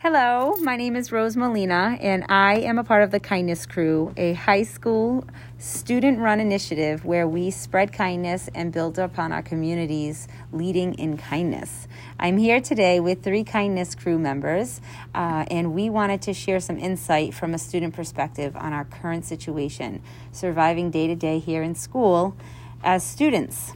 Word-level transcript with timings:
Hello, 0.00 0.54
my 0.62 0.76
name 0.76 0.94
is 0.94 1.10
Rose 1.10 1.36
Molina, 1.36 1.98
and 2.00 2.24
I 2.28 2.58
am 2.58 2.78
a 2.78 2.84
part 2.84 3.02
of 3.02 3.10
the 3.10 3.18
Kindness 3.18 3.66
Crew, 3.66 4.14
a 4.16 4.34
high 4.34 4.62
school 4.62 5.24
student 5.58 6.20
run 6.20 6.38
initiative 6.38 7.04
where 7.04 7.26
we 7.26 7.50
spread 7.50 7.92
kindness 7.92 8.48
and 8.54 8.70
build 8.70 8.96
upon 8.96 9.32
our 9.32 9.42
communities, 9.42 10.28
leading 10.52 10.94
in 10.94 11.16
kindness. 11.16 11.88
I'm 12.16 12.38
here 12.38 12.60
today 12.60 13.00
with 13.00 13.24
three 13.24 13.42
Kindness 13.42 13.96
Crew 13.96 14.20
members, 14.20 14.80
uh, 15.16 15.46
and 15.50 15.74
we 15.74 15.90
wanted 15.90 16.22
to 16.22 16.32
share 16.32 16.60
some 16.60 16.78
insight 16.78 17.34
from 17.34 17.52
a 17.52 17.58
student 17.58 17.92
perspective 17.92 18.54
on 18.54 18.72
our 18.72 18.84
current 18.84 19.24
situation, 19.24 20.00
surviving 20.30 20.92
day 20.92 21.08
to 21.08 21.16
day 21.16 21.40
here 21.40 21.64
in 21.64 21.74
school 21.74 22.36
as 22.84 23.02
students. 23.02 23.72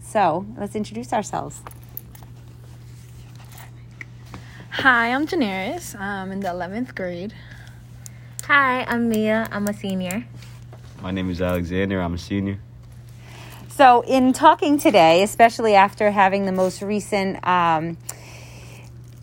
So 0.00 0.46
let's 0.56 0.74
introduce 0.74 1.12
ourselves. 1.12 1.60
Hi, 4.80 5.10
I'm 5.10 5.26
Daenerys. 5.26 5.98
I'm 5.98 6.30
in 6.32 6.40
the 6.40 6.48
11th 6.48 6.94
grade. 6.94 7.32
Hi, 8.44 8.84
I'm 8.84 9.08
Mia. 9.08 9.48
I'm 9.50 9.66
a 9.68 9.72
senior. 9.72 10.26
My 11.00 11.10
name 11.10 11.30
is 11.30 11.40
Alexander. 11.40 11.98
I'm 12.02 12.12
a 12.12 12.18
senior. 12.18 12.58
So, 13.70 14.02
in 14.02 14.34
talking 14.34 14.76
today, 14.76 15.22
especially 15.22 15.74
after 15.74 16.10
having 16.10 16.44
the 16.44 16.52
most 16.52 16.82
recent 16.82 17.42
um, 17.48 17.96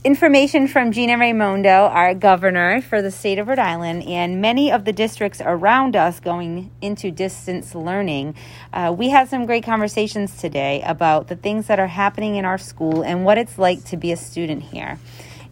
information 0.04 0.68
from 0.68 0.92
Gina 0.92 1.20
Raimondo, 1.20 1.70
our 1.70 2.16
governor 2.16 2.82
for 2.82 3.04
the 3.04 3.12
state 3.12 3.38
of 3.38 3.48
Rhode 3.48 3.60
Island, 3.60 4.08
and 4.08 4.42
many 4.42 4.72
of 4.72 4.86
the 4.86 4.92
districts 4.92 5.40
around 5.40 5.96
us 5.96 6.20
going 6.20 6.72
into 6.82 7.12
distance 7.12 7.76
learning, 7.76 8.34
uh, 8.74 8.94
we 8.98 9.10
had 9.10 9.30
some 9.30 9.46
great 9.46 9.64
conversations 9.64 10.36
today 10.36 10.82
about 10.84 11.28
the 11.28 11.36
things 11.36 11.68
that 11.68 11.80
are 11.80 11.86
happening 11.86 12.38
in 12.38 12.44
our 12.44 12.58
school 12.58 13.04
and 13.04 13.24
what 13.24 13.38
it's 13.38 13.60
like 13.60 13.84
to 13.86 13.98
be 13.98 14.12
a 14.12 14.18
student 14.18 14.64
here. 14.64 14.98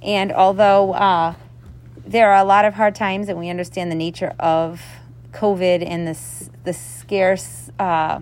And 0.02 0.32
although 0.32 0.94
uh, 0.94 1.36
there 2.05 2.32
are 2.32 2.41
a 2.41 2.44
lot 2.44 2.66
of 2.66 2.73
hard 2.73 2.96
times, 2.96 3.30
and 3.30 3.38
we 3.38 3.50
understand 3.50 3.91
the 3.91 3.96
nature 3.96 4.34
of 4.40 4.82
COVID 5.32 5.88
and 5.88 6.07
the 6.07 6.49
the 6.63 6.74
scarce 6.74 7.71
uh, 7.80 8.20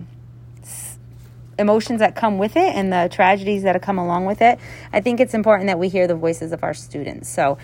emotions 1.58 2.00
that 2.00 2.14
come 2.14 2.38
with 2.38 2.56
it 2.56 2.74
and 2.74 2.90
the 2.92 3.08
tragedies 3.12 3.62
that 3.64 3.74
have 3.74 3.82
come 3.82 3.98
along 3.98 4.24
with 4.24 4.40
it, 4.40 4.58
I 4.92 5.00
think 5.00 5.20
it's 5.20 5.34
important 5.34 5.66
that 5.66 5.78
we 5.78 5.88
hear 5.88 6.06
the 6.06 6.14
voices 6.14 6.52
of 6.52 6.62
our 6.62 6.74
students. 6.74 7.28
So. 7.28 7.58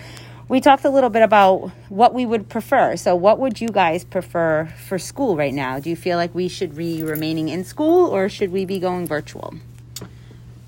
We 0.49 0.61
talked 0.61 0.85
a 0.85 0.91
little 0.91 1.11
bit 1.11 1.23
about 1.23 1.73
what 1.89 2.15
we 2.15 2.25
would 2.25 2.49
prefer. 2.49 2.95
So, 2.95 3.17
what 3.17 3.41
would 3.41 3.61
you 3.61 3.67
guys 3.67 4.05
prefer 4.05 4.67
for 4.87 4.97
school 4.97 5.37
right 5.37 5.53
now? 5.53 5.81
Do 5.81 5.91
you 5.91 5.97
feel 5.97 6.19
like 6.19 6.33
we 6.37 6.47
should 6.47 6.77
be 6.77 7.03
remaining 7.03 7.49
in 7.49 7.65
school 7.65 8.07
or 8.07 8.29
should 8.29 8.53
we 8.53 8.65
be 8.65 8.79
going 8.79 9.09
virtual? 9.09 9.55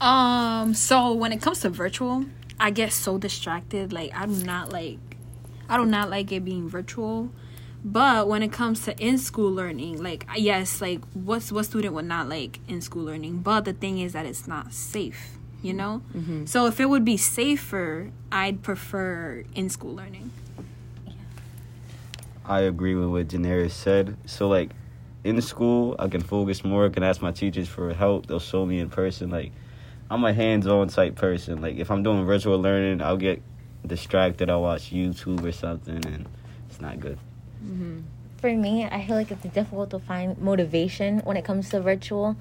Um, 0.01 0.75
so 0.75 1.13
when 1.13 1.33
it 1.33 1.41
comes 1.41 1.61
to 1.61 1.71
virtual, 1.71 2.25
I 2.61 2.71
get 2.71 2.93
so 2.93 3.19
distracted. 3.19 3.93
Like 3.93 4.13
I 4.15 4.27
do 4.27 4.45
not 4.45 4.73
like 4.73 4.99
I 5.69 5.77
do 5.77 5.85
not 5.85 6.11
like 6.11 6.33
it 6.33 6.45
being 6.45 6.69
virtual. 6.69 7.31
But 7.85 8.27
when 8.29 8.43
it 8.43 8.51
comes 8.53 8.85
to 8.87 8.99
in 8.99 9.19
school 9.19 9.51
learning, 9.53 10.03
like 10.03 10.27
yes, 10.37 10.81
like 10.81 11.01
what's 11.15 11.53
what 11.53 11.65
student 11.65 11.95
would 11.95 12.07
not 12.07 12.29
like 12.29 12.59
in 12.69 12.81
school 12.81 13.05
learning? 13.05 13.39
But 13.39 13.65
the 13.65 13.73
thing 13.73 13.99
is 14.01 14.13
that 14.15 14.27
it's 14.27 14.49
not 14.49 14.73
safe, 14.73 15.39
you 15.63 15.73
know. 15.73 16.03
Mm-hmm. 16.17 16.47
So 16.47 16.67
if 16.67 16.81
it 16.81 16.87
would 16.87 17.05
be 17.05 17.17
safer, 17.17 18.11
I'd 18.33 18.63
prefer 18.63 19.45
in 19.55 19.71
school 19.71 19.95
learning. 19.95 20.33
I 22.45 22.61
agree 22.61 22.95
with 22.95 23.09
what 23.09 23.29
Daenerys 23.29 23.71
said. 23.71 24.17
So 24.27 24.49
like 24.49 24.71
in 25.23 25.41
school, 25.41 25.95
I 25.99 26.09
can 26.09 26.21
focus 26.21 26.65
more. 26.65 26.87
I 26.87 26.89
can 26.89 27.03
ask 27.03 27.23
my 27.23 27.31
teachers 27.31 27.69
for 27.69 27.93
help. 27.93 28.27
They'll 28.27 28.41
show 28.41 28.67
me 28.67 28.81
in 28.81 28.89
person. 28.91 29.31
Like 29.31 29.53
I'm 30.11 30.25
a 30.25 30.33
hands-on 30.33 30.89
type 30.89 31.17
person. 31.17 31.61
Like 31.61 31.77
if 31.77 31.91
I'm 31.91 32.03
doing 32.03 32.25
virtual 32.25 32.59
learning, 32.59 33.03
I'll 33.03 33.17
get 33.17 33.43
distracted. 33.87 34.51
I'll 34.51 34.63
watch 34.63 34.91
YouTube 34.93 35.45
or 35.45 35.53
something, 35.53 36.05
and 36.07 36.27
it's 36.69 36.81
not 36.81 36.99
good. 37.01 37.19
Mm-hmm. 37.65 38.01
For 38.39 38.53
me, 38.55 38.85
I 38.85 39.05
feel 39.05 39.17
like 39.17 39.31
it's 39.31 39.43
difficult 39.43 39.91
to 39.91 39.99
find 39.99 40.39
motivation 40.39 41.19
when 41.21 41.37
it 41.37 41.45
comes 41.45 41.71
to 41.71 41.81
virtual. 41.81 42.37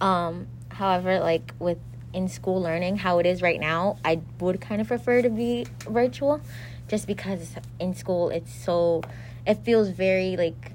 Um, 0.00 0.48
however, 0.68 1.20
like 1.20 1.52
with 1.58 1.78
in 2.12 2.28
school 2.28 2.60
learning, 2.60 2.98
how 2.98 3.18
it 3.18 3.26
is 3.26 3.40
right 3.42 3.60
now, 3.60 3.98
I 4.04 4.20
would 4.40 4.60
kind 4.60 4.80
of 4.80 4.88
prefer 4.88 5.22
to 5.22 5.30
be 5.30 5.66
virtual, 5.88 6.40
just 6.88 7.06
because 7.06 7.54
in 7.78 7.94
school 7.94 8.30
it's 8.30 8.52
so, 8.52 9.02
it 9.46 9.58
feels 9.64 9.88
very 9.88 10.36
like 10.36 10.72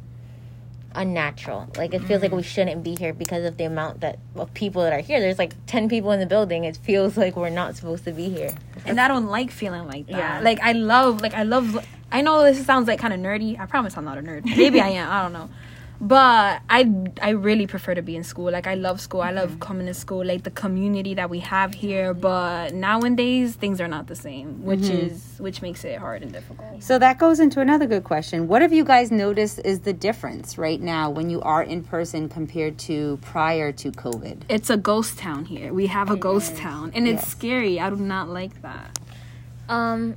unnatural. 0.97 1.69
Like 1.78 1.94
it 1.94 2.00
feels 2.03 2.19
mm. 2.19 2.24
like 2.24 2.31
we 2.31 2.44
shouldn't 2.44 2.84
be 2.84 2.96
here 2.96 3.13
because 3.13 3.46
of 3.46 3.58
the 3.58 3.63
amount 3.63 4.02
that 4.02 4.19
of 4.35 4.53
people 4.53 4.81
that 4.84 4.94
are 4.94 5.00
here. 5.00 5.19
There's 5.19 5.40
like 5.40 5.53
ten 5.66 5.88
people 5.88 6.12
in 6.12 6.19
the 6.19 6.25
building. 6.25 6.63
It 6.63 6.78
feels 6.78 7.16
like 7.16 7.35
we're 7.35 7.50
not 7.50 7.75
supposed 7.75 8.03
to 8.06 8.12
be 8.12 8.30
here. 8.30 8.53
And 8.85 9.00
I 9.00 9.07
don't 9.07 9.28
like 9.28 9.52
feeling 9.52 9.88
like 9.88 10.07
that. 10.07 10.18
Yeah. 10.18 10.40
Like 10.41 10.59
I 10.62 10.74
love 10.74 11.22
like 11.22 11.34
I 11.34 11.44
love 11.44 11.86
I 12.12 12.22
know 12.22 12.44
this 12.44 12.66
sounds 12.66 12.88
like 12.88 13.00
kind 13.00 13.13
of 13.13 13.19
nerdy. 13.19 13.59
I 13.59 13.66
promise 13.66 13.96
I'm 13.97 14.06
not 14.06 14.18
a 14.18 14.22
nerd. 14.22 14.46
Maybe 14.46 14.81
I 14.81 14.90
am. 14.90 15.09
I 15.09 15.22
don't 15.22 15.34
know 15.34 15.50
but 16.00 16.62
i 16.69 17.09
i 17.22 17.30
really 17.30 17.66
prefer 17.66 17.96
to 17.96 18.02
be 18.02 18.16
in 18.16 18.24
school. 18.24 18.52
Like 18.52 18.68
i 18.68 18.75
love 18.75 19.02
school. 19.02 19.22
I 19.22 19.31
love 19.31 19.52
mm-hmm. 19.52 19.59
coming 19.59 19.88
to 19.88 19.94
school 19.94 20.24
like 20.24 20.44
the 20.44 20.52
community 20.52 21.13
that 21.16 21.30
we 21.30 21.40
have 21.40 21.74
here. 21.74 22.13
But 22.13 22.74
nowadays 22.74 23.56
things 23.56 23.81
are 23.81 23.88
not 23.88 24.07
the 24.07 24.16
same 24.16 24.63
which 24.63 24.81
mm-hmm. 24.81 25.07
is 25.07 25.36
which 25.40 25.62
makes 25.62 25.84
it 25.84 25.97
hard 25.97 26.22
and 26.22 26.31
difficult. 26.31 26.84
So 26.84 27.00
that 27.00 27.18
goes 27.18 27.40
into 27.40 27.62
another 27.62 27.88
good 27.88 28.03
question. 28.03 28.47
What 28.47 28.62
have 28.62 28.74
you 28.74 28.84
guys 28.84 29.12
noticed 29.12 29.59
is 29.66 29.80
the 29.81 29.94
difference 29.94 30.57
right 30.57 30.80
now 30.80 31.09
when 31.09 31.30
you 31.30 31.41
are 31.41 31.63
in 31.63 31.84
person 31.84 32.30
compared 32.30 32.78
to 32.80 33.18
prior 33.22 33.72
to 33.72 33.91
covid? 33.91 34.44
It's 34.50 34.69
a 34.69 34.78
ghost 34.78 35.18
town 35.18 35.46
here. 35.46 35.74
We 35.74 35.88
have 35.88 36.12
a 36.12 36.16
ghost 36.16 36.56
town 36.57 36.91
and 36.94 37.07
it's 37.07 37.28
scary. 37.28 37.80
I 37.80 37.90
do 37.90 37.96
not 37.96 38.30
like 38.30 38.62
that. 38.62 39.00
Um 39.68 40.16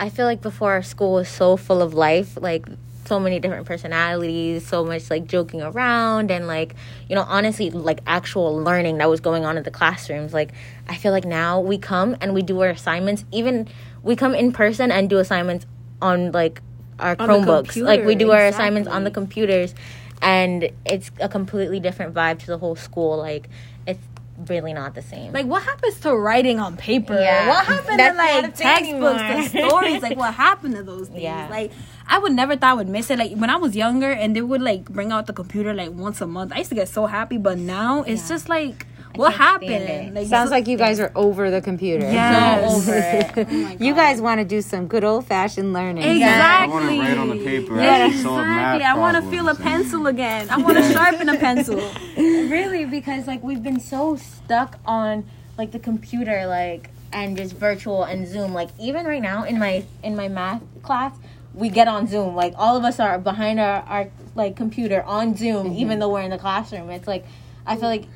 i 0.00 0.08
feel 0.08 0.26
like 0.26 0.42
before 0.42 0.72
our 0.72 0.82
school 0.82 1.14
was 1.14 1.28
so 1.28 1.56
full 1.56 1.80
of 1.80 1.94
life. 1.94 2.36
Like 2.40 2.66
so 3.06 3.20
many 3.20 3.38
different 3.38 3.66
personalities, 3.66 4.66
so 4.66 4.84
much 4.84 5.10
like 5.10 5.26
joking 5.26 5.62
around 5.62 6.30
and 6.30 6.46
like, 6.46 6.74
you 7.08 7.14
know, 7.14 7.24
honestly 7.28 7.70
like 7.70 8.00
actual 8.06 8.56
learning 8.56 8.98
that 8.98 9.08
was 9.08 9.20
going 9.20 9.44
on 9.44 9.56
in 9.56 9.62
the 9.62 9.70
classrooms. 9.70 10.32
Like 10.32 10.52
I 10.88 10.96
feel 10.96 11.12
like 11.12 11.24
now 11.24 11.60
we 11.60 11.78
come 11.78 12.16
and 12.20 12.34
we 12.34 12.42
do 12.42 12.60
our 12.60 12.70
assignments, 12.70 13.24
even 13.32 13.68
we 14.02 14.16
come 14.16 14.34
in 14.34 14.52
person 14.52 14.90
and 14.90 15.08
do 15.10 15.18
assignments 15.18 15.66
on 16.00 16.32
like 16.32 16.62
our 16.98 17.16
on 17.18 17.28
Chromebooks. 17.28 17.82
Like 17.82 18.04
we 18.04 18.14
do 18.14 18.26
exactly. 18.26 18.30
our 18.30 18.46
assignments 18.46 18.88
on 18.88 19.04
the 19.04 19.10
computers 19.10 19.74
and 20.22 20.70
it's 20.86 21.10
a 21.20 21.28
completely 21.28 21.80
different 21.80 22.14
vibe 22.14 22.38
to 22.40 22.46
the 22.46 22.58
whole 22.58 22.76
school. 22.76 23.18
Like 23.18 23.48
it's 23.86 24.00
really 24.48 24.72
not 24.72 24.94
the 24.94 25.02
same. 25.02 25.32
Like, 25.32 25.46
what 25.46 25.62
happens 25.62 26.00
to 26.00 26.16
writing 26.16 26.58
on 26.58 26.76
paper? 26.76 27.14
Yeah. 27.14 27.48
What 27.48 27.66
happened 27.66 27.98
That's 27.98 28.16
to 28.16 28.22
like 28.22 28.56
textbooks 28.56 29.20
and 29.20 29.68
stories? 29.68 30.02
Like, 30.02 30.16
what 30.16 30.34
happened 30.46 30.76
to 30.76 30.82
those 30.82 31.08
things? 31.08 31.22
Yeah. 31.22 31.48
Like, 31.50 31.72
I 32.06 32.18
would 32.18 32.32
never 32.32 32.56
thought 32.56 32.70
I 32.70 32.74
would 32.74 32.88
miss 32.88 33.10
it. 33.10 33.18
Like 33.18 33.32
when 33.32 33.50
I 33.50 33.56
was 33.56 33.74
younger, 33.74 34.10
and 34.10 34.34
they 34.34 34.42
would 34.42 34.62
like 34.62 34.84
bring 34.84 35.12
out 35.12 35.26
the 35.26 35.32
computer 35.32 35.74
like 35.74 35.92
once 35.92 36.20
a 36.20 36.26
month. 36.26 36.52
I 36.52 36.58
used 36.58 36.70
to 36.70 36.74
get 36.74 36.88
so 36.88 37.06
happy, 37.06 37.38
but 37.38 37.58
now 37.58 38.02
it's 38.02 38.22
yeah. 38.22 38.28
just 38.28 38.48
like. 38.48 38.86
What 39.16 39.34
happened? 39.34 40.12
Like, 40.12 40.26
Sounds 40.26 40.50
like 40.50 40.66
you 40.66 40.76
guys 40.76 40.98
are 40.98 41.12
over 41.14 41.48
the 41.48 41.60
computer. 41.60 42.04
Yeah, 42.04 42.68
so 42.68 42.74
over 42.74 42.94
it. 42.96 43.46
Oh 43.48 43.76
you 43.78 43.94
guys 43.94 44.20
want 44.20 44.40
to 44.40 44.44
do 44.44 44.60
some 44.60 44.88
good 44.88 45.04
old 45.04 45.24
fashioned 45.28 45.72
learning. 45.72 46.02
Exactly. 46.02 46.26
I 46.28 46.66
want 46.66 46.90
to 46.90 46.98
write 46.98 47.18
on 47.18 47.28
the 47.28 47.44
paper. 47.44 47.76
Yeah, 47.76 48.08
exactly. 48.08 48.84
I 48.84 48.98
want 48.98 49.16
to 49.16 49.22
feel 49.30 49.48
a 49.48 49.54
pencil 49.54 50.06
again. 50.14 50.50
I 50.50 50.56
want 50.56 50.78
to 50.78 50.92
sharpen 50.92 51.28
a 51.28 51.38
pencil. 51.38 51.76
really, 52.16 52.86
because 52.86 53.28
like 53.28 53.40
we've 53.44 53.62
been 53.62 53.78
so 53.78 54.16
stuck 54.16 54.80
on 54.84 55.24
like 55.56 55.70
the 55.70 55.78
computer, 55.78 56.46
like 56.46 56.90
and 57.12 57.36
just 57.36 57.54
virtual 57.54 58.02
and 58.04 58.26
Zoom. 58.26 58.52
Like 58.52 58.70
even 58.80 59.06
right 59.06 59.22
now 59.22 59.44
in 59.44 59.58
my 59.58 59.84
in 60.02 60.16
my 60.16 60.26
math 60.28 60.62
class, 60.82 61.16
we 61.54 61.68
get 61.68 61.88
on 61.88 62.06
Zoom. 62.06 62.34
Like 62.34 62.54
all 62.56 62.76
of 62.76 62.84
us 62.84 63.00
are 63.00 63.18
behind 63.18 63.60
our, 63.60 63.80
our 63.82 64.10
like 64.34 64.56
computer 64.56 65.02
on 65.02 65.36
Zoom, 65.36 65.68
mm-hmm. 65.68 65.78
even 65.78 65.98
though 65.98 66.10
we're 66.10 66.22
in 66.22 66.30
the 66.30 66.38
classroom. 66.38 66.90
It's 66.90 67.06
like 67.06 67.24
I 67.66 67.76
feel 67.76 67.88
like 67.88 68.06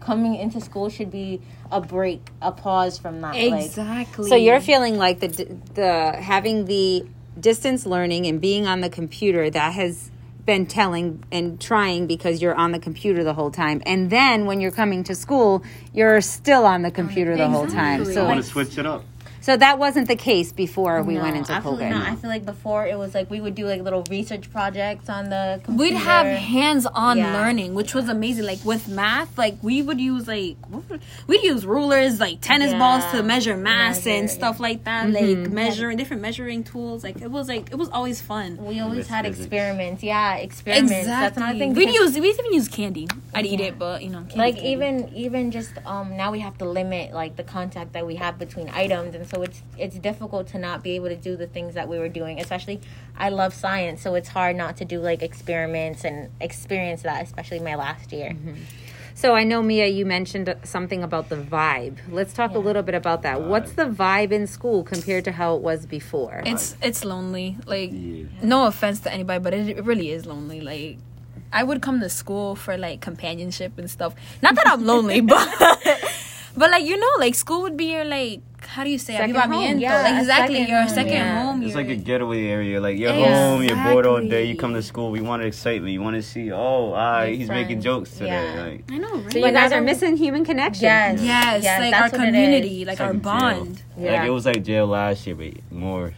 coming 0.00 0.34
into 0.36 0.60
school 0.60 0.88
should 0.88 1.10
be 1.10 1.40
a 1.70 1.80
break, 1.80 2.26
a 2.40 2.50
pause 2.50 2.98
from 2.98 3.20
that. 3.20 3.34
Exactly. 3.34 4.24
Like, 4.24 4.28
so 4.28 4.36
you're 4.36 4.60
feeling 4.60 4.96
like 4.96 5.20
the 5.20 5.28
the 5.74 6.16
having 6.18 6.64
the 6.64 7.06
distance 7.38 7.86
learning 7.86 8.26
and 8.26 8.40
being 8.40 8.66
on 8.66 8.80
the 8.80 8.90
computer 8.90 9.48
that 9.50 9.74
has 9.74 10.10
been 10.44 10.64
telling 10.64 11.22
and 11.30 11.60
trying 11.60 12.06
because 12.06 12.40
you're 12.40 12.54
on 12.54 12.72
the 12.72 12.78
computer 12.78 13.22
the 13.22 13.34
whole 13.34 13.50
time. 13.50 13.82
And 13.84 14.08
then 14.08 14.46
when 14.46 14.62
you're 14.62 14.70
coming 14.70 15.04
to 15.04 15.14
school, 15.14 15.62
you're 15.92 16.22
still 16.22 16.64
on 16.64 16.80
the 16.80 16.90
computer 16.90 17.36
the 17.36 17.48
whole 17.48 17.66
time. 17.66 18.06
So 18.06 18.24
I 18.24 18.28
want 18.28 18.42
to 18.42 18.50
switch 18.50 18.78
it 18.78 18.86
up. 18.86 19.04
So 19.48 19.56
that 19.56 19.78
wasn't 19.78 20.08
the 20.08 20.16
case 20.16 20.52
before 20.52 21.02
we 21.02 21.14
no, 21.14 21.22
went 21.22 21.34
into 21.38 21.52
absolutely 21.52 21.86
COVID. 21.86 21.90
Not. 21.92 22.06
I 22.06 22.16
feel 22.16 22.28
like 22.28 22.44
before 22.44 22.86
it 22.86 22.98
was 22.98 23.14
like 23.14 23.30
we 23.30 23.40
would 23.40 23.54
do 23.54 23.64
like 23.64 23.80
little 23.80 24.04
research 24.10 24.52
projects 24.52 25.08
on 25.08 25.30
the 25.30 25.58
computer. 25.64 25.94
We'd 25.94 25.98
have 25.98 26.26
hands-on 26.26 27.16
yeah. 27.16 27.32
learning, 27.32 27.72
which 27.72 27.94
was 27.94 28.10
amazing. 28.10 28.44
Like 28.44 28.62
with 28.62 28.88
math, 28.88 29.38
like 29.38 29.56
we 29.62 29.80
would 29.80 29.98
use 29.98 30.28
like 30.28 30.58
we'd 31.26 31.42
use 31.42 31.64
rulers, 31.64 32.20
like 32.20 32.42
tennis 32.42 32.72
yeah. 32.72 32.78
balls 32.78 33.10
to 33.12 33.22
measure 33.22 33.56
mass 33.56 34.04
measure, 34.04 34.18
and 34.18 34.30
stuff 34.30 34.56
yeah. 34.56 34.62
like 34.62 34.84
that. 34.84 35.06
Mm-hmm. 35.06 35.44
Like 35.44 35.50
measuring 35.50 35.96
different 35.96 36.20
measuring 36.20 36.62
tools. 36.62 37.02
Like 37.02 37.22
it 37.22 37.30
was 37.30 37.48
like 37.48 37.70
it 37.70 37.76
was 37.76 37.88
always 37.88 38.20
fun. 38.20 38.58
We 38.62 38.80
always 38.80 39.06
had 39.08 39.24
experiments. 39.24 40.02
Yeah, 40.02 40.34
experiments. 40.34 40.92
Exactly. 40.92 41.10
That's 41.10 41.36
another 41.38 41.58
thing. 41.58 41.72
We'd 41.72 41.94
use 41.94 42.18
we 42.18 42.28
even 42.28 42.52
use 42.52 42.68
candy. 42.68 43.08
I'd 43.32 43.46
eat 43.46 43.60
it, 43.60 43.78
but 43.78 44.02
you 44.02 44.10
know, 44.10 44.26
like 44.36 44.56
candy. 44.56 44.72
even 44.72 45.14
even 45.14 45.50
just 45.52 45.72
um 45.86 46.18
now 46.18 46.32
we 46.32 46.40
have 46.40 46.58
to 46.58 46.66
limit 46.66 47.14
like 47.14 47.36
the 47.36 47.44
contact 47.44 47.94
that 47.94 48.06
we 48.06 48.16
have 48.16 48.38
between 48.38 48.68
items 48.68 49.14
and 49.14 49.26
so 49.26 49.37
it's 49.42 49.62
it's 49.76 49.98
difficult 49.98 50.48
to 50.48 50.58
not 50.58 50.82
be 50.82 50.92
able 50.92 51.08
to 51.08 51.16
do 51.16 51.36
the 51.36 51.46
things 51.46 51.74
that 51.74 51.88
we 51.88 51.98
were 51.98 52.08
doing. 52.08 52.40
Especially, 52.40 52.80
I 53.16 53.28
love 53.30 53.54
science, 53.54 54.02
so 54.02 54.14
it's 54.14 54.28
hard 54.28 54.56
not 54.56 54.76
to 54.78 54.84
do 54.84 55.00
like 55.00 55.22
experiments 55.22 56.04
and 56.04 56.30
experience 56.40 57.02
that. 57.02 57.22
Especially 57.22 57.60
my 57.60 57.74
last 57.74 58.12
year. 58.12 58.30
Mm-hmm. 58.30 58.54
So 59.14 59.34
I 59.34 59.42
know 59.42 59.62
Mia, 59.62 59.88
you 59.88 60.06
mentioned 60.06 60.54
something 60.62 61.02
about 61.02 61.28
the 61.28 61.34
vibe. 61.34 61.96
Let's 62.08 62.32
talk 62.32 62.54
a 62.54 62.58
little 62.60 62.84
bit 62.84 62.94
about 62.94 63.22
that. 63.22 63.42
What's 63.42 63.72
the 63.72 63.86
vibe 63.86 64.30
in 64.30 64.46
school 64.46 64.84
compared 64.84 65.24
to 65.24 65.32
how 65.32 65.56
it 65.56 65.62
was 65.62 65.86
before? 65.86 66.40
It's 66.46 66.76
it's 66.80 67.04
lonely. 67.04 67.56
Like 67.66 67.90
Yeah. 67.92 68.26
no 68.42 68.66
offense 68.66 69.00
to 69.00 69.12
anybody, 69.12 69.42
but 69.42 69.54
it, 69.54 69.70
it 69.78 69.84
really 69.84 70.10
is 70.12 70.24
lonely. 70.24 70.60
Like 70.60 70.98
I 71.52 71.64
would 71.64 71.82
come 71.82 71.98
to 71.98 72.08
school 72.08 72.54
for 72.54 72.76
like 72.78 73.00
companionship 73.00 73.76
and 73.76 73.90
stuff. 73.90 74.14
Not 74.40 74.54
that 74.54 74.68
I'm 74.68 74.84
lonely, 74.86 75.20
but 75.32 75.48
but 76.56 76.70
like 76.70 76.84
you 76.84 76.96
know, 76.96 77.10
like 77.18 77.34
school 77.34 77.62
would 77.62 77.76
be 77.76 77.86
your 77.86 78.04
like 78.04 78.42
how 78.68 78.84
do 78.84 78.90
you 78.90 78.98
say 78.98 79.16
Second 79.16 79.34
home. 79.34 79.78
Yeah, 79.78 80.02
like 80.02 80.20
exactly 80.20 80.56
second 80.56 80.68
your 80.68 80.80
home, 80.80 80.88
second 80.88 81.12
yeah. 81.12 81.42
home. 81.42 81.62
It's 81.62 81.74
like 81.74 81.88
a 81.88 81.96
getaway 81.96 82.46
area. 82.46 82.80
Like 82.80 82.98
you're 82.98 83.12
home, 83.12 83.62
you're 83.62 83.82
bored 83.82 84.04
all 84.04 84.20
day. 84.20 84.44
You 84.44 84.56
come 84.56 84.74
to 84.74 84.82
school. 84.82 85.10
We 85.10 85.22
want 85.22 85.40
to 85.42 85.48
excitement. 85.48 85.90
You 85.92 86.02
want 86.02 86.16
to 86.16 86.22
see. 86.22 86.52
Oh, 86.52 86.92
ah, 86.94 87.22
Your 87.22 87.36
he's 87.36 87.48
making 87.48 87.80
jokes 87.80 88.10
today. 88.12 88.26
Yeah. 88.26 88.62
Like 88.62 88.84
I 88.92 88.98
know, 88.98 89.16
right? 89.16 89.32
so 89.32 89.38
you 89.38 89.44
But 89.44 89.54
guys 89.54 89.72
are 89.72 89.80
missing 89.80 90.18
human 90.18 90.44
connection. 90.44 90.82
Yes. 90.84 91.22
yes, 91.22 91.64
Yes, 91.64 91.80
like 91.80 91.94
our 92.00 92.10
community, 92.10 92.84
like 92.84 93.00
our 93.00 93.14
bond. 93.14 93.82
Yeah. 93.96 94.12
Like 94.12 94.26
it 94.28 94.30
was 94.30 94.44
like 94.44 94.62
jail 94.62 94.86
last 94.86 95.26
year, 95.26 95.34
but 95.34 95.54
more 95.72 96.12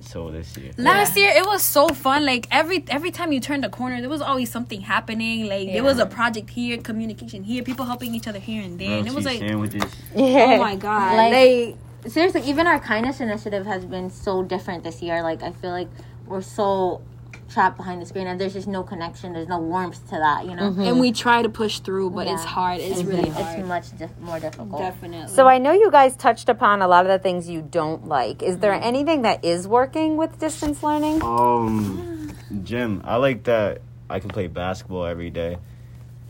so 0.00 0.30
this 0.30 0.56
year. 0.56 0.72
Last 0.76 1.16
year 1.16 1.32
it 1.34 1.46
was 1.46 1.62
so 1.62 1.88
fun. 1.88 2.26
Like 2.26 2.46
every 2.50 2.84
every 2.88 3.10
time 3.10 3.32
you 3.32 3.40
turned 3.40 3.64
a 3.64 3.70
corner, 3.70 4.00
there 4.00 4.10
was 4.10 4.20
always 4.20 4.50
something 4.50 4.82
happening. 4.82 5.48
Like 5.48 5.72
there 5.72 5.82
was 5.82 5.98
a 5.98 6.06
project 6.06 6.50
here, 6.50 6.76
communication 6.76 7.42
here, 7.42 7.62
people 7.62 7.86
helping 7.86 8.14
each 8.14 8.28
other 8.28 8.38
here 8.38 8.62
and 8.62 8.78
there, 8.78 8.98
and 8.98 9.08
it 9.08 9.14
was 9.14 9.24
like, 9.24 9.38
sandwiches. 9.38 9.82
oh 10.14 10.58
my 10.58 10.76
god, 10.76 11.16
Like- 11.16 11.32
like 11.32 11.76
seriously, 12.08 12.42
even 12.42 12.66
our 12.66 12.78
kindness 12.80 13.20
initiative 13.20 13.66
has 13.66 13.84
been 13.84 14.10
so 14.10 14.42
different 14.42 14.84
this 14.84 15.02
year. 15.02 15.22
Like 15.22 15.42
I 15.42 15.52
feel 15.52 15.70
like 15.70 15.88
we're 16.26 16.42
so 16.42 17.02
trapped 17.48 17.76
behind 17.76 18.02
the 18.02 18.06
screen, 18.06 18.26
and 18.26 18.40
there's 18.40 18.54
just 18.54 18.66
no 18.66 18.82
connection. 18.82 19.32
There's 19.32 19.48
no 19.48 19.58
warmth 19.58 20.04
to 20.10 20.16
that, 20.16 20.46
you 20.46 20.56
know. 20.56 20.74
and 20.78 20.98
we 20.98 21.12
try 21.12 21.42
to 21.42 21.48
push 21.48 21.78
through, 21.78 22.10
but 22.10 22.26
it's 22.26 22.44
hard. 22.44 22.80
It's 22.80 23.02
really 23.04 23.28
hard. 23.30 23.58
It's 23.58 23.68
much 23.68 23.96
dif- 23.96 24.18
more 24.20 24.40
difficult. 24.40 24.80
Definitely. 24.80 25.32
So 25.32 25.46
I 25.46 25.58
know 25.58 25.72
you 25.72 25.90
guys 25.90 26.16
touched 26.16 26.48
upon 26.48 26.82
a 26.82 26.88
lot 26.88 27.06
of 27.06 27.12
the 27.12 27.18
things 27.18 27.48
you 27.48 27.62
don't 27.62 28.06
like. 28.08 28.42
Is 28.42 28.58
there 28.58 28.72
anything 28.74 29.22
that 29.22 29.44
is 29.44 29.68
working 29.68 30.16
with 30.16 30.38
distance 30.40 30.82
learning? 30.82 31.22
Um, 31.22 32.32
jim 32.62 33.02
I 33.04 33.16
like 33.16 33.44
that 33.44 33.80
I 34.08 34.20
can 34.20 34.30
play 34.30 34.46
basketball 34.46 35.04
every 35.04 35.30
day. 35.30 35.58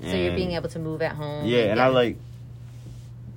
So 0.02 0.14
you're 0.14 0.34
being 0.34 0.52
able 0.52 0.68
to 0.68 0.78
move 0.78 1.00
at 1.00 1.12
home. 1.12 1.46
Yeah, 1.46 1.64
and 1.70 1.80
I 1.80 1.88
like 1.88 2.18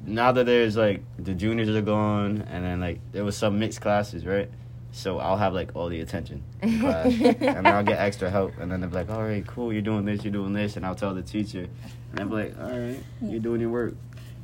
now 0.09 0.31
that 0.31 0.45
there's 0.45 0.75
like 0.75 1.03
the 1.17 1.33
juniors 1.33 1.69
are 1.69 1.81
gone, 1.81 2.43
and 2.49 2.65
then 2.65 2.79
like 2.79 2.99
there 3.11 3.23
was 3.23 3.37
some 3.37 3.59
mixed 3.59 3.81
classes, 3.81 4.25
right? 4.25 4.49
So 4.91 5.19
I'll 5.19 5.37
have 5.37 5.53
like 5.53 5.75
all 5.75 5.87
the 5.87 6.01
attention 6.01 6.43
in 6.61 6.79
class, 6.81 7.13
and 7.21 7.67
I'll 7.67 7.83
get 7.83 7.99
extra 7.99 8.29
help, 8.29 8.57
and 8.59 8.71
then 8.71 8.81
they're 8.81 8.89
like, 8.89 9.09
"All 9.09 9.23
right, 9.23 9.45
cool, 9.45 9.71
you're 9.71 9.81
doing 9.81 10.05
this, 10.05 10.23
you're 10.23 10.33
doing 10.33 10.53
this," 10.53 10.75
and 10.77 10.85
I'll 10.85 10.95
tell 10.95 11.13
the 11.13 11.21
teacher, 11.21 11.67
and 12.11 12.19
I'm 12.19 12.31
like, 12.31 12.55
"All 12.59 12.69
right, 12.69 12.99
you're 13.21 13.39
doing 13.39 13.61
your 13.61 13.69
work." 13.69 13.93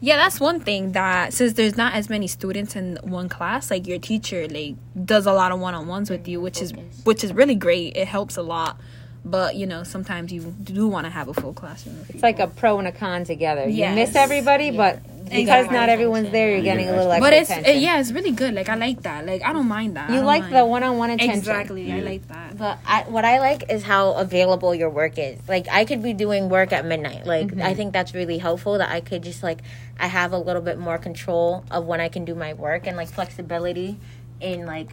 yeah, 0.02 0.18
that's 0.18 0.40
one 0.40 0.60
thing 0.60 0.92
that 0.92 1.34
since 1.34 1.54
there's 1.54 1.78
not 1.78 1.94
as 1.94 2.10
many 2.10 2.28
students 2.28 2.76
in 2.76 2.98
one 3.02 3.30
class, 3.30 3.72
like 3.72 3.88
your 3.88 3.98
teacher 3.98 4.48
like 4.48 4.76
does 5.04 5.26
a 5.26 5.34
lot 5.34 5.52
of 5.52 5.60
one 5.60 5.74
on 5.74 5.88
ones 5.88 6.10
with 6.10 6.28
you, 6.28 6.42
which 6.42 6.62
is 6.62 6.74
which 7.06 7.24
is 7.24 7.34
really 7.34 7.56
great. 7.56 7.96
It 7.96 8.08
helps 8.08 8.38
a 8.38 8.44
lot. 8.44 8.80
But 9.24 9.56
you 9.56 9.66
know, 9.66 9.84
sometimes 9.84 10.32
you 10.32 10.42
do 10.64 10.88
want 10.88 11.06
to 11.06 11.10
have 11.10 11.28
a 11.28 11.34
full 11.34 11.54
classroom. 11.54 11.98
with 11.98 12.12
It's 12.12 12.22
like 12.22 12.40
a 12.40 12.46
pro 12.46 12.78
and 12.78 12.88
a 12.88 12.92
con 12.92 13.24
together. 13.24 13.68
You 13.68 13.90
miss 13.90 14.16
everybody, 14.16 14.70
but 14.70 15.00
because 15.30 15.70
not 15.72 15.90
everyone's 15.90 16.30
there, 16.32 16.50
you're 16.50 16.58
You 16.60 16.64
getting 16.64 16.88
a 16.90 16.92
little 16.92 17.12
extra. 17.12 17.28
extra 17.28 17.30
But 17.30 17.34
it's 17.34 17.50
attention. 17.50 17.76
it, 17.78 17.82
yeah, 17.82 18.00
it's 18.00 18.12
really 18.12 18.32
good. 18.32 18.54
Like 18.54 18.70
I 18.70 18.76
like 18.76 19.02
that. 19.04 19.26
Like 19.26 19.44
I 19.44 19.54
don't 19.54 19.68
mind 19.68 19.96
that. 19.98 20.10
You 20.10 20.22
like 20.22 20.42
mind. 20.44 20.56
the 20.56 20.66
one-on-one 20.66 21.10
attention. 21.12 21.38
exactly. 21.40 21.92
I 21.92 22.00
like 22.00 22.28
that. 22.28 22.58
But 22.58 22.80
I, 22.86 23.04
what 23.04 23.26
I 23.26 23.40
like 23.40 23.72
is 23.72 23.84
how 23.84 24.14
available 24.14 24.74
your 24.76 24.90
work 24.90 25.18
is. 25.18 25.40
Like 25.48 25.68
I 25.70 25.86
could 25.86 26.02
be 26.04 26.14
doing 26.14 26.50
work 26.50 26.72
at 26.74 26.86
midnight. 26.86 27.26
Like 27.26 27.48
Mm-hmm. 27.48 27.62
I 27.62 27.74
think 27.74 27.94
that's 27.94 28.14
really 28.14 28.38
helpful. 28.38 28.78
That 28.78 28.90
I 28.90 29.02
could 29.02 29.24
just 29.24 29.44
like 29.44 29.60
I 30.00 30.08
have 30.08 30.32
a 30.34 30.38
little 30.38 30.62
bit 30.62 30.78
more 30.80 30.98
control 30.98 31.64
of 31.72 31.86
when 31.86 32.00
I 32.02 32.10
can 32.10 32.26
do 32.26 32.36
my 32.36 32.54
work 32.54 32.88
and 32.88 32.96
like 32.98 33.10
flexibility 33.10 33.98
in 34.42 34.66
like 34.66 34.90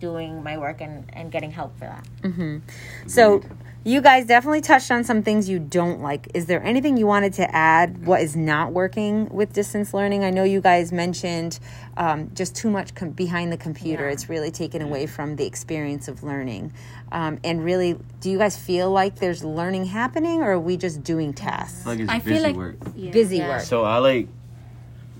doing 0.00 0.42
my 0.42 0.58
work 0.58 0.80
and 0.80 1.04
and 1.12 1.30
getting 1.30 1.50
help 1.52 1.78
for 1.78 1.84
that. 1.86 2.06
Mm-hmm. 2.22 2.58
So 3.06 3.42
you 3.86 4.00
guys 4.00 4.26
definitely 4.26 4.60
touched 4.60 4.90
on 4.90 5.04
some 5.04 5.22
things 5.22 5.48
you 5.48 5.60
don't 5.60 6.00
like. 6.00 6.28
Is 6.34 6.46
there 6.46 6.60
anything 6.62 6.96
you 6.96 7.06
wanted 7.06 7.34
to 7.34 7.54
add? 7.54 8.04
What 8.04 8.20
is 8.20 8.34
not 8.34 8.72
working 8.72 9.28
with 9.28 9.52
distance 9.52 9.94
learning? 9.94 10.24
I 10.24 10.30
know 10.30 10.42
you 10.42 10.60
guys 10.60 10.90
mentioned 10.90 11.60
um, 11.96 12.30
just 12.34 12.56
too 12.56 12.68
much 12.68 12.96
com- 12.96 13.10
behind 13.10 13.52
the 13.52 13.56
computer. 13.56 14.06
Yeah. 14.06 14.12
It's 14.12 14.28
really 14.28 14.50
taken 14.50 14.82
away 14.82 15.06
from 15.06 15.36
the 15.36 15.46
experience 15.46 16.08
of 16.08 16.24
learning. 16.24 16.72
Um, 17.12 17.38
and 17.44 17.64
really, 17.64 17.96
do 18.20 18.28
you 18.28 18.38
guys 18.38 18.56
feel 18.58 18.90
like 18.90 19.16
there's 19.20 19.44
learning 19.44 19.84
happening, 19.84 20.42
or 20.42 20.50
are 20.52 20.58
we 20.60 20.76
just 20.76 21.04
doing 21.04 21.32
tasks? 21.32 21.86
Like 21.86 22.00
it's 22.00 22.10
I 22.10 22.18
feel 22.18 22.32
busy 22.34 22.44
like- 22.44 22.56
work. 22.56 22.94
Busy 23.12 23.36
Yeah. 23.38 23.48
work. 23.50 23.60
So 23.62 23.84
I 23.84 23.98
like. 23.98 24.28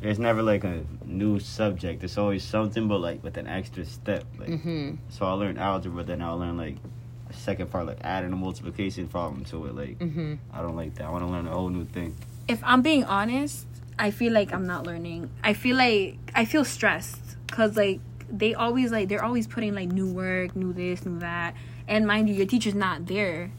There's 0.00 0.18
never 0.18 0.42
like 0.42 0.64
a 0.64 0.84
new 1.04 1.38
subject. 1.38 2.02
It's 2.04 2.18
always 2.18 2.42
something, 2.42 2.88
but 2.88 2.98
like 2.98 3.22
with 3.22 3.36
an 3.38 3.46
extra 3.46 3.84
step. 3.84 4.24
Like, 4.38 4.60
hmm 4.60 4.96
so 5.08 5.24
I 5.24 5.32
learned 5.32 5.58
algebra, 5.58 6.02
then 6.02 6.20
I'll 6.20 6.36
learn 6.38 6.56
like 6.56 6.74
a 6.76 7.05
second 7.36 7.70
part, 7.70 7.86
like 7.86 7.98
adding 8.02 8.32
a 8.32 8.36
multiplication 8.36 9.08
problem 9.08 9.44
to 9.46 9.66
it. 9.66 9.74
Like, 9.74 9.98
mm-hmm. 9.98 10.34
I 10.52 10.62
don't 10.62 10.76
like 10.76 10.94
that. 10.96 11.06
I 11.06 11.10
want 11.10 11.24
to 11.24 11.30
learn 11.30 11.46
a 11.46 11.52
whole 11.52 11.68
new 11.68 11.84
thing. 11.84 12.14
if 12.48 12.60
I'm 12.64 12.82
being 12.82 13.04
honest, 13.04 13.66
I 13.98 14.10
feel 14.10 14.32
like 14.32 14.52
I'm 14.52 14.66
not 14.66 14.86
learning. 14.86 15.30
I 15.42 15.54
feel 15.54 15.76
like 15.76 16.18
I 16.34 16.44
feel 16.44 16.64
stressed 16.64 17.36
because 17.46 17.76
like 17.76 18.00
they 18.30 18.54
always 18.54 18.92
like 18.92 19.08
they're 19.08 19.24
always 19.24 19.46
putting 19.46 19.74
like 19.74 19.88
new 19.88 20.12
work, 20.12 20.54
new 20.54 20.72
this, 20.72 21.04
new 21.04 21.18
that, 21.20 21.54
and 21.88 22.06
mind 22.06 22.28
you, 22.28 22.34
your 22.34 22.46
teacher's 22.46 22.74
not 22.74 23.06
there. 23.06 23.50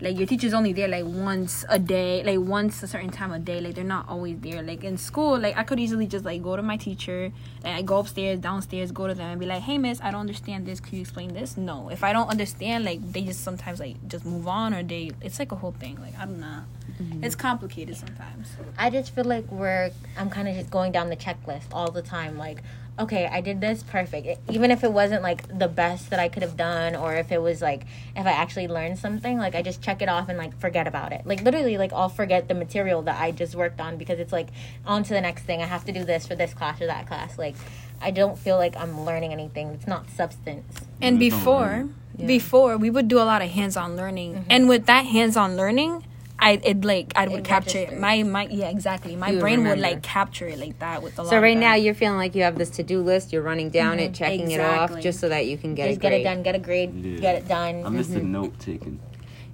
Like 0.00 0.16
your 0.16 0.26
teacher's 0.26 0.54
only 0.54 0.72
there 0.72 0.88
like 0.88 1.04
once 1.04 1.64
a 1.68 1.78
day, 1.78 2.22
like 2.24 2.38
once 2.38 2.82
a 2.82 2.86
certain 2.86 3.10
time 3.10 3.32
a 3.32 3.38
day. 3.38 3.60
Like 3.60 3.74
they're 3.74 3.84
not 3.84 4.08
always 4.08 4.38
there. 4.40 4.62
Like 4.62 4.82
in 4.82 4.96
school, 4.96 5.38
like 5.38 5.56
I 5.56 5.62
could 5.62 5.78
easily 5.78 6.06
just 6.06 6.24
like 6.24 6.42
go 6.42 6.56
to 6.56 6.62
my 6.62 6.76
teacher, 6.76 7.32
and 7.64 7.76
I 7.76 7.82
go 7.82 7.98
upstairs, 7.98 8.38
downstairs, 8.38 8.92
go 8.92 9.06
to 9.06 9.14
them 9.14 9.30
and 9.30 9.40
be 9.40 9.46
like, 9.46 9.62
"Hey, 9.62 9.78
miss, 9.78 10.00
I 10.00 10.10
don't 10.10 10.20
understand 10.20 10.66
this. 10.66 10.80
Could 10.80 10.94
you 10.94 11.00
explain 11.00 11.34
this?" 11.34 11.56
No, 11.56 11.90
if 11.90 12.02
I 12.02 12.12
don't 12.12 12.28
understand, 12.28 12.84
like 12.84 13.00
they 13.12 13.22
just 13.22 13.44
sometimes 13.44 13.80
like 13.80 13.96
just 14.08 14.24
move 14.24 14.48
on 14.48 14.72
or 14.72 14.82
they. 14.82 15.10
It's 15.20 15.38
like 15.38 15.52
a 15.52 15.56
whole 15.56 15.72
thing. 15.72 16.00
Like 16.00 16.18
I 16.18 16.24
don't 16.24 16.40
know. 16.40 16.62
Mm-hmm. 17.00 17.24
It's 17.24 17.34
complicated 17.34 17.96
sometimes. 17.96 18.48
I 18.78 18.90
just 18.90 19.14
feel 19.14 19.24
like 19.24 19.50
we're 19.50 19.90
I'm 20.16 20.30
kind 20.30 20.48
of 20.48 20.54
just 20.54 20.70
going 20.70 20.92
down 20.92 21.08
the 21.08 21.16
checklist 21.16 21.64
all 21.72 21.90
the 21.90 22.02
time 22.02 22.36
like 22.36 22.62
okay, 23.00 23.26
I 23.26 23.40
did 23.40 23.60
this 23.60 23.82
perfect. 23.82 24.26
It- 24.26 24.38
even 24.48 24.70
if 24.70 24.84
it 24.84 24.92
wasn't 24.92 25.22
like 25.22 25.58
the 25.58 25.68
best 25.68 26.10
that 26.10 26.20
I 26.20 26.28
could 26.28 26.42
have 26.42 26.56
done 26.56 26.94
or 26.94 27.14
if 27.14 27.32
it 27.32 27.40
was 27.40 27.60
like 27.62 27.82
if 28.14 28.26
I 28.26 28.30
actually 28.30 28.68
learned 28.68 28.98
something, 28.98 29.38
like 29.38 29.54
I 29.54 29.62
just 29.62 29.82
check 29.82 30.02
it 30.02 30.08
off 30.08 30.28
and 30.28 30.38
like 30.38 30.58
forget 30.60 30.86
about 30.86 31.12
it. 31.12 31.22
Like 31.24 31.42
literally 31.42 31.78
like 31.78 31.92
I'll 31.92 32.08
forget 32.08 32.48
the 32.48 32.54
material 32.54 33.02
that 33.02 33.20
I 33.20 33.30
just 33.30 33.54
worked 33.54 33.80
on 33.80 33.96
because 33.96 34.18
it's 34.18 34.32
like 34.32 34.48
on 34.86 35.02
to 35.04 35.14
the 35.14 35.20
next 35.20 35.42
thing. 35.42 35.62
I 35.62 35.66
have 35.66 35.84
to 35.86 35.92
do 35.92 36.04
this 36.04 36.26
for 36.26 36.34
this 36.34 36.54
class 36.54 36.80
or 36.80 36.86
that 36.86 37.06
class. 37.06 37.38
Like 37.38 37.56
I 38.00 38.10
don't 38.10 38.38
feel 38.38 38.56
like 38.56 38.76
I'm 38.76 39.04
learning 39.04 39.32
anything. 39.32 39.68
It's 39.68 39.86
not 39.86 40.08
substance. 40.10 40.78
And 41.02 41.18
before, 41.18 41.88
learning. 42.16 42.26
before 42.26 42.76
we 42.76 42.90
would 42.90 43.08
do 43.08 43.18
a 43.18 43.24
lot 43.24 43.42
of 43.42 43.50
hands-on 43.50 43.96
learning, 43.96 44.34
mm-hmm. 44.34 44.50
and 44.50 44.68
with 44.68 44.86
that 44.86 45.04
hands-on 45.06 45.56
learning, 45.56 46.04
I 46.40 46.60
it 46.64 46.84
like 46.84 47.12
I 47.16 47.28
would 47.28 47.40
It 47.40 47.44
capture 47.44 47.78
it. 47.78 47.98
My 47.98 48.22
my 48.22 48.48
yeah 48.50 48.68
exactly. 48.70 49.14
My 49.16 49.28
You 49.28 49.34
would 49.34 49.40
brain 49.40 49.58
would 49.60 49.70
remember. 49.70 49.82
like 49.82 50.02
capture 50.02 50.48
it 50.48 50.58
like 50.58 50.78
that 50.78 51.02
with 51.02 51.18
a 51.18 51.22
lot. 51.22 51.30
So 51.30 51.38
right 51.40 51.54
that. 51.54 51.60
now 51.60 51.74
you're 51.74 51.94
feeling 51.94 52.16
like 52.16 52.34
you 52.34 52.42
have 52.42 52.56
this 52.58 52.70
to-do 52.70 53.02
list. 53.02 53.32
You're 53.32 53.42
running 53.42 53.70
down 53.70 53.98
it, 53.98 54.04
mm-hmm. 54.04 54.12
checking 54.14 54.50
it 54.50 54.60
off, 54.60 54.98
just 55.00 55.20
so 55.20 55.28
that 55.28 55.46
you 55.46 55.58
can 55.58 55.74
get 55.74 55.88
just 55.88 55.98
a 55.98 56.00
get 56.00 56.12
it 56.12 56.24
done, 56.24 56.42
get 56.42 56.54
a 56.54 56.58
grade, 56.58 56.94
Yeah. 56.94 57.20
get 57.20 57.34
it 57.36 57.48
done. 57.48 57.84
I 57.84 57.88
miss 57.90 58.08
the 58.08 58.20
mm-hmm. 58.20 58.32
note 58.32 58.58
taking. 58.58 59.00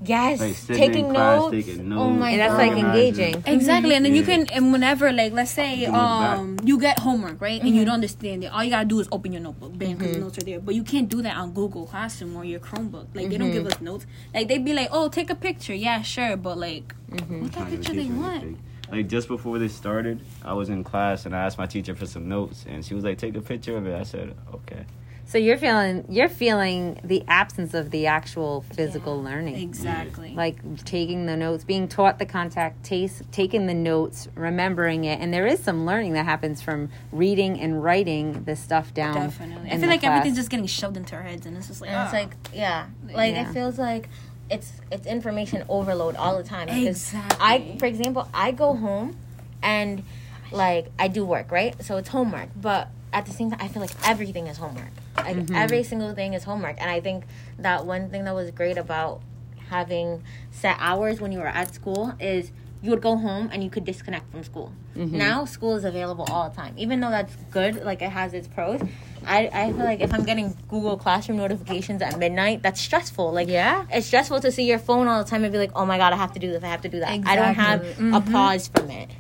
Yes, 0.05 0.41
Like, 0.41 0.79
taking 0.79 1.07
in 1.07 1.15
class, 1.15 1.41
notes. 1.41 1.69
Oh 1.69 1.83
notes. 1.83 2.21
my 2.21 2.31
And 2.31 2.41
that's 2.41 2.53
god. 2.53 2.59
like 2.59 2.73
engaging. 2.73 3.35
Mm-hmm. 3.37 3.55
Exactly, 3.55 3.95
and 3.95 4.05
then 4.05 4.15
you 4.15 4.23
can 4.25 4.47
and 4.53 4.73
whenever 4.73 5.11
like 5.13 5.33
let's 5.33 5.51
say 5.51 5.77
Do 5.77 5.83
it 5.85 5.93
back. 5.93 6.39
um 6.39 6.59
you 6.65 6.79
get 6.79 6.99
homework 6.99 7.41
right 7.41 7.61
and 7.61 7.71
you 7.71 7.77
mm-hmm. 7.77 7.87
don't 7.87 7.95
understand 7.95 8.45
it, 8.45 8.49
all 8.49 8.63
you 8.63 8.71
gotta 8.71 8.87
do 8.87 9.01
is 9.01 9.09
open 9.11 9.33
your 9.33 9.43
notebook, 9.43 9.77
bam, 9.77 9.97
because 9.97 10.09
the 10.09 10.13
mm-hmm. 10.15 10.23
notes 10.25 10.39
are 10.39 10.45
there. 10.45 10.61
But 10.61 10.75
you 10.75 10.83
can't 10.83 11.09
do 11.09 11.23
that 11.23 11.37
on 11.37 11.53
Google 11.53 11.87
Classroom 11.87 12.37
or 12.37 12.45
your 12.45 12.61
Chromebook. 12.61 13.07
Like 13.15 13.31
they 13.31 13.39
don't 13.39 13.53
give 13.53 13.67
us 13.67 13.81
notes. 13.81 14.07
Like 14.35 14.49
they'd 14.49 14.65
be 14.65 14.75
like, 14.75 14.89
oh, 14.93 15.09
take 15.09 15.31
a 15.31 15.35
picture, 15.35 15.75
yeah, 15.75 16.03
sure, 16.03 16.37
but 16.37 16.59
like 16.59 16.95
what 17.09 17.53
kind 17.53 17.67
of 17.67 17.71
picture 17.71 17.95
they 17.95 18.07
want? 18.07 18.43
anything. 18.43 18.63
Like 18.91 19.09
just 19.09 19.27
before 19.29 19.59
this 19.59 19.75
started, 19.75 20.21
I 20.45 20.53
was 20.53 20.69
in 20.69 20.85
class 20.85 21.27
and 21.27 21.35
I 21.35 21.41
asked 21.45 21.59
my 21.59 21.67
teacher 21.67 21.95
for 21.95 22.07
some 22.07 22.29
notes, 22.29 22.65
and 22.69 22.85
she 22.85 22.95
was 22.95 23.03
like, 23.03 23.19
"Take 23.19 23.35
a 23.37 23.41
picture 23.41 23.77
of 23.77 23.87
it." 23.87 23.95
I 23.95 24.05
said, 24.05 24.37
"Okay." 24.55 24.85
So 25.29 25.39
you're 25.39 25.59
feeling 25.59 26.05
you're 26.09 26.29
feeling 26.29 27.01
the 27.03 27.25
absence 27.27 27.75
of 27.75 27.91
the 27.91 28.07
actual 28.07 28.61
physical 28.75 29.21
learning. 29.21 29.57
Exactly. 29.57 30.33
Like 30.35 30.85
taking 30.85 31.27
the 31.27 31.37
notes, 31.37 31.65
being 31.65 31.89
taught 31.89 32.19
the 32.21 32.27
contact 32.27 32.85
taste, 32.85 33.23
taking 33.33 33.67
the 33.67 33.75
notes, 33.75 34.29
remembering 34.37 35.05
it, 35.05 35.19
and 35.21 35.35
there 35.35 35.47
is 35.47 35.59
some 35.63 35.85
learning 35.85 36.13
that 36.13 36.25
happens 36.27 36.63
from 36.63 36.91
reading 37.11 37.61
and 37.61 37.83
writing 37.83 38.45
this 38.45 38.61
stuff 38.61 38.95
down. 38.95 39.15
Definitely. 39.15 39.69
I 39.69 39.73
feel 39.73 39.81
the 39.81 39.87
like 39.89 40.01
class. 40.01 40.11
everything's 40.13 40.37
just 40.37 40.49
getting 40.51 40.67
shoved 40.67 40.97
into 40.97 41.17
our 41.17 41.23
heads, 41.23 41.45
and 41.45 41.57
it's 41.57 41.67
just 41.67 41.81
like, 41.81 41.91
And 41.91 42.03
it's 42.05 42.13
like 42.13 42.37
yeah, 42.55 42.87
like 43.13 43.35
Yeah. 43.35 43.51
it 43.51 43.53
feels 43.53 43.79
like 43.81 44.09
it's 44.49 44.73
it's 44.93 45.07
information 45.09 45.65
overload 45.69 46.15
all 46.15 46.37
the 46.37 46.45
time. 46.45 46.69
because 46.69 46.87
Exactly. 47.13 47.39
I, 47.41 47.77
for 47.79 47.87
example, 47.87 48.29
I 48.33 48.53
go 48.53 48.77
home 48.77 49.17
and 49.61 50.05
like 50.53 50.87
I 51.01 51.09
do 51.09 51.25
work 51.25 51.51
right, 51.51 51.75
so 51.85 51.97
it's 51.97 52.11
homework, 52.11 52.51
but. 52.55 52.89
at 53.13 53.25
the 53.25 53.33
same 53.33 53.51
time, 53.51 53.61
I 53.63 53.69
feel 53.69 53.81
like 53.81 53.91
everything 54.07 54.47
is 54.47 54.59
homework. 54.59 54.93
Like 55.19 55.37
mm-hmm. 55.37 55.55
every 55.55 55.83
single 55.83 56.15
thing 56.15 56.35
is 56.35 56.45
homework, 56.45 56.81
and 56.81 56.91
I 56.91 57.01
think 57.01 57.25
that 57.59 57.87
one 57.87 58.11
thing 58.11 58.25
that 58.25 58.35
was 58.35 58.51
great 58.51 58.79
about 58.79 59.23
having 59.69 60.23
set 60.51 60.77
hours 60.79 61.21
when 61.21 61.33
you 61.33 61.39
were 61.39 61.47
at 61.47 61.75
school 61.75 62.15
is 62.21 62.53
you 62.83 62.91
would 62.91 63.03
go 63.03 63.17
home 63.17 63.49
and 63.53 63.65
you 63.65 63.71
could 63.71 63.85
disconnect 63.85 64.31
from 64.31 64.45
school. 64.45 64.73
Mm-hmm. 64.97 65.17
Now 65.17 65.45
school 65.45 65.77
is 65.77 65.85
available 65.85 66.27
all 66.31 66.49
the 66.49 66.55
time. 66.55 66.75
Even 66.77 67.01
though 67.01 67.11
that's 67.11 67.35
good, 67.51 67.85
like 67.85 68.03
it 68.03 68.11
has 68.11 68.33
its 68.35 68.47
pros. 68.47 68.81
I, 69.27 69.51
I 69.53 69.73
feel 69.73 69.85
like 69.85 70.01
if 70.01 70.15
I'm 70.15 70.25
getting 70.25 70.57
Google 70.69 70.97
Classroom 70.97 71.39
notifications 71.39 72.01
at 72.01 72.17
midnight, 72.19 72.63
that's 72.63 72.81
stressful. 72.81 73.33
Like 73.33 73.49
Yeah. 73.49 73.87
it's 73.91 74.07
stressful 74.07 74.41
to 74.41 74.53
see 74.53 74.65
your 74.65 74.79
phone 74.79 75.09
all 75.09 75.23
the 75.23 75.29
time 75.29 75.43
and 75.43 75.53
be 75.53 75.59
like, 75.59 75.73
oh 75.75 75.85
my 75.85 75.99
god, 75.99 76.13
I 76.13 76.17
have 76.17 76.33
to 76.35 76.39
do 76.39 76.53
this, 76.53 76.63
I 76.63 76.69
have 76.69 76.83
to 76.83 76.89
do 76.89 77.01
that. 77.01 77.09
I 77.09 77.35
don't 77.35 77.55
have 77.55 77.81
Exactly. 77.81 78.09
a 78.09 78.11
mm-hmm. 78.13 78.33
pause 78.33 78.69
from 78.69 78.91
it. 78.91 79.11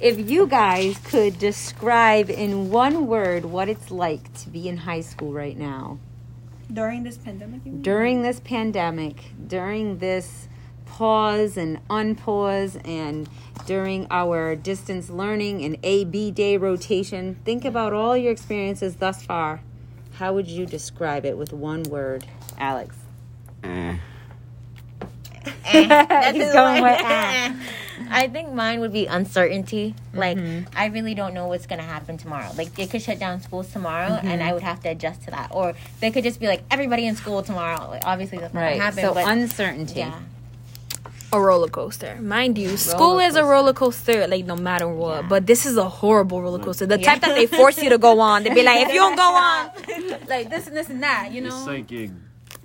If 0.00 0.30
you 0.30 0.46
guys 0.46 0.96
could 1.04 1.38
describe 1.38 2.30
in 2.30 2.70
one 2.70 3.06
word 3.06 3.44
what 3.44 3.68
it's 3.68 3.90
like 3.90 4.32
to 4.42 4.48
be 4.48 4.66
in 4.68 4.78
high 4.78 5.02
school 5.02 5.32
right 5.32 5.56
now, 5.56 5.98
During 6.72 7.02
this 7.02 7.18
pandemic, 7.18 7.60
you 7.66 7.72
mean? 7.72 7.82
during 7.82 8.22
this 8.22 8.40
pandemic, 8.40 9.16
during 9.46 9.98
this 9.98 10.48
pause 10.86 11.56
and 11.58 11.86
unpause, 11.88 12.80
and 12.88 13.28
during 13.66 14.06
our 14.10 14.56
distance 14.56 15.10
learning 15.10 15.64
and 15.64 15.76
A 15.82 16.04
B 16.04 16.30
day 16.30 16.56
rotation, 16.56 17.36
think 17.44 17.64
about 17.66 17.92
all 17.92 18.16
your 18.16 18.32
experiences 18.32 18.96
thus 18.96 19.22
far. 19.22 19.60
How 20.12 20.32
would 20.32 20.48
you 20.48 20.64
describe 20.64 21.26
it 21.26 21.36
with 21.36 21.52
one 21.52 21.82
word, 21.84 22.26
Alex? 22.58 22.96
Eh. 23.64 23.96
That's 25.72 26.36
He's 26.36 26.52
going 26.52 26.82
word. 26.82 26.90
with 26.92 27.00
ah. 27.04 27.54
I 28.10 28.28
think 28.28 28.52
mine 28.52 28.80
would 28.80 28.92
be 28.92 29.06
uncertainty. 29.06 29.94
Like 30.12 30.36
Mm-hmm. 30.38 30.68
I 30.76 30.86
really 30.86 31.14
don't 31.14 31.34
know 31.34 31.46
what's 31.48 31.66
gonna 31.66 31.82
happen 31.82 32.16
tomorrow. 32.18 32.50
Like 32.56 32.74
they 32.74 32.86
could 32.86 33.02
shut 33.02 33.18
down 33.18 33.40
schools 33.40 33.72
tomorrow, 33.72 34.10
Mm-hmm. 34.16 34.26
and 34.28 34.42
I 34.42 34.52
would 34.52 34.62
have 34.62 34.80
to 34.80 34.88
adjust 34.90 35.22
to 35.24 35.30
that. 35.30 35.48
Or 35.52 35.74
they 36.00 36.10
could 36.10 36.24
just 36.24 36.40
be 36.40 36.46
like 36.46 36.62
everybody 36.70 37.06
in 37.06 37.16
school 37.16 37.42
tomorrow. 37.42 37.88
Like 37.88 38.02
obviously 38.04 38.38
that's 38.38 38.52
not 38.54 38.60
Right. 38.60 38.72
gonna 38.78 38.84
happen. 38.84 39.02
so 39.04 39.14
but 39.14 39.28
uncertainty. 39.28 40.00
yeah, 40.00 40.18
a 41.32 41.40
roller 41.40 41.68
coaster. 41.68 42.16
Mind 42.20 42.58
you, 42.58 42.76
school 42.76 43.20
is 43.20 43.36
a 43.36 43.44
roller 43.44 43.72
coaster, 43.72 44.26
like 44.26 44.44
no 44.46 44.56
matter 44.56 44.88
what. 44.88 45.28
But 45.28 45.46
this 45.46 45.64
is 45.64 45.76
a 45.76 45.88
horrible 45.88 46.42
roller 46.42 46.58
coaster. 46.58 46.86
The 46.86 46.98
type 46.98 47.20
that 47.20 47.34
they 47.36 47.46
force 47.46 47.80
you 47.82 47.90
to 47.90 47.98
go 47.98 48.18
on. 48.20 48.42
They'd 48.42 48.54
be 48.54 48.64
like, 48.64 48.86
if 48.86 48.92
you 48.92 48.98
don't 49.00 49.16
go 49.16 49.22
on, 49.22 49.70
like 50.28 50.50
this 50.50 50.66
and 50.66 50.76
this 50.76 50.88
and 50.90 51.02
that, 51.04 51.30
you 51.32 51.40
know. 51.42 51.56
It's 51.56 51.66
like 51.68 51.90
you. 51.92 52.10